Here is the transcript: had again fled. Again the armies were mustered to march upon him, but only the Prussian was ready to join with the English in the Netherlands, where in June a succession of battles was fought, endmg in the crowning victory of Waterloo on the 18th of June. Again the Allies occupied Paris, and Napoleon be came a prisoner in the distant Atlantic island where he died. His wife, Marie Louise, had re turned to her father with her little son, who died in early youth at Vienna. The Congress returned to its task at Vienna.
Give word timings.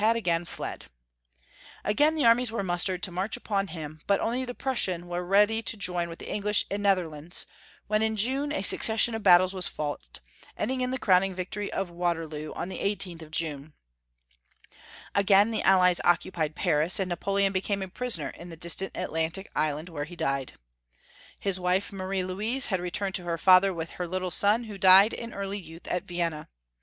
had 0.01 0.15
again 0.15 0.43
fled. 0.43 0.85
Again 1.83 2.15
the 2.15 2.25
armies 2.25 2.51
were 2.51 2.63
mustered 2.63 3.03
to 3.03 3.11
march 3.11 3.37
upon 3.37 3.67
him, 3.67 4.01
but 4.07 4.19
only 4.19 4.43
the 4.43 4.55
Prussian 4.55 5.05
was 5.05 5.21
ready 5.23 5.61
to 5.61 5.77
join 5.77 6.09
with 6.09 6.17
the 6.17 6.27
English 6.33 6.65
in 6.71 6.81
the 6.81 6.87
Netherlands, 6.89 7.45
where 7.85 8.01
in 8.01 8.15
June 8.15 8.51
a 8.51 8.63
succession 8.63 9.13
of 9.13 9.21
battles 9.21 9.53
was 9.53 9.67
fought, 9.67 10.19
endmg 10.59 10.81
in 10.81 10.89
the 10.89 10.97
crowning 10.97 11.35
victory 11.35 11.71
of 11.71 11.91
Waterloo 11.91 12.51
on 12.53 12.67
the 12.67 12.79
18th 12.79 13.21
of 13.21 13.29
June. 13.29 13.73
Again 15.13 15.51
the 15.51 15.61
Allies 15.61 16.01
occupied 16.03 16.55
Paris, 16.55 16.99
and 16.99 17.07
Napoleon 17.09 17.53
be 17.53 17.61
came 17.61 17.83
a 17.83 17.87
prisoner 17.87 18.29
in 18.29 18.49
the 18.49 18.57
distant 18.57 18.97
Atlantic 18.97 19.51
island 19.55 19.87
where 19.87 20.05
he 20.05 20.15
died. 20.15 20.53
His 21.39 21.59
wife, 21.59 21.93
Marie 21.93 22.23
Louise, 22.23 22.65
had 22.65 22.79
re 22.79 22.89
turned 22.89 23.13
to 23.13 23.23
her 23.25 23.37
father 23.37 23.71
with 23.71 23.91
her 23.91 24.07
little 24.07 24.31
son, 24.31 24.63
who 24.63 24.79
died 24.79 25.13
in 25.13 25.31
early 25.31 25.59
youth 25.59 25.87
at 25.87 26.05
Vienna. 26.05 26.09
The 26.09 26.09
Congress 26.09 26.09
returned 26.09 26.31
to 26.31 26.37
its 26.39 26.39
task 26.41 26.47
at 26.47 26.49
Vienna. 26.49 26.49